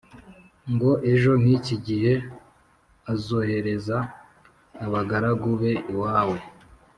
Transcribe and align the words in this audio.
ngo 0.73 0.91
ejo 1.11 1.31
nk’iki 1.41 1.75
gihe 1.87 2.13
azohereza 3.13 3.97
abagaragu 4.85 5.49
be 5.59 5.71
iwawe 5.93 6.39